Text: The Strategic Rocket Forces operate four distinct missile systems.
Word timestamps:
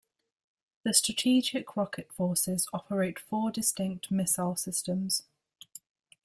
The 0.83 0.95
Strategic 0.95 1.77
Rocket 1.77 2.11
Forces 2.11 2.67
operate 2.73 3.19
four 3.19 3.51
distinct 3.51 4.09
missile 4.09 4.55
systems. 4.55 5.25